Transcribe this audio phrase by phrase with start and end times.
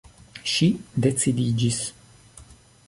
[0.53, 0.69] Ŝi
[1.05, 1.81] decidiĝis.